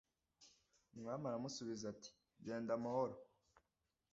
[0.93, 2.09] Umwami aramusubiza ati
[2.45, 3.15] “Genda amahoro.”